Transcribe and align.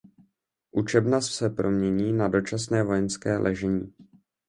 Učebna 0.71 1.21
se 1.21 1.49
promění 1.49 2.13
na 2.13 2.27
dočasné 2.27 2.83
vojenské 2.83 3.37
ležení. 3.37 3.93